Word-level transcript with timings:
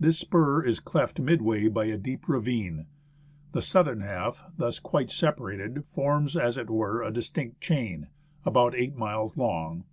This 0.00 0.18
spur 0.18 0.60
is 0.64 0.80
cleft 0.80 1.20
midway 1.20 1.68
by 1.68 1.84
a 1.84 1.96
deep 1.96 2.28
ravine. 2.28 2.86
The 3.52 3.62
southern 3.62 4.00
half, 4.00 4.42
thus 4.56 4.80
quite 4.80 5.08
separated, 5.08 5.84
forms 5.84 6.36
as 6.36 6.58
it 6.58 6.68
were 6.68 7.00
a 7.00 7.12
distinct 7.12 7.60
chain, 7.60 8.08
about 8.44 8.74
eight 8.74 8.96
miles 8.96 9.36
long. 9.36 9.84